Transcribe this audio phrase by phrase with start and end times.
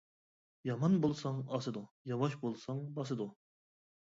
[0.69, 3.29] يامان بولساڭ ئاسىدۇ، ياۋاش بولساڭ باسىدۇ.